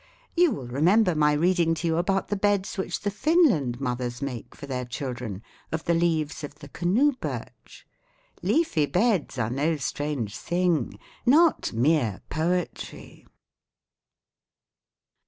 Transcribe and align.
You 0.35 0.49
will 0.49 0.65
remember 0.67 1.13
my 1.13 1.33
reading 1.33 1.75
to 1.75 1.85
you 1.85 1.97
about 1.97 2.29
the 2.29 2.35
beds 2.35 2.75
which 2.75 3.01
the 3.01 3.11
Finland 3.11 3.79
mothers 3.79 4.19
make 4.19 4.55
for 4.55 4.65
their 4.65 4.83
children 4.83 5.43
of 5.71 5.85
the 5.85 5.93
leaves 5.93 6.43
of 6.43 6.55
the 6.55 6.69
canoe 6.69 7.11
birch. 7.11 7.85
'Leafy 8.41 8.87
beds' 8.87 9.37
are 9.37 9.51
no 9.51 9.77
strange 9.77 10.35
thing 10.35 10.97
not 11.23 11.71
mere 11.71 12.21
poetry." 12.31 13.27